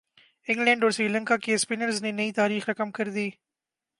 England 0.47 0.83
اور 0.83 0.91
سری 0.91 1.07
لنکا 1.07 1.37
کے 1.37 1.53
spinners 1.53 2.01
نے 2.03 2.11
نئی 2.11 2.31
تاریخ 2.31 2.69
رقم 2.69 2.91
کر 2.91 3.09
دی 3.09 3.29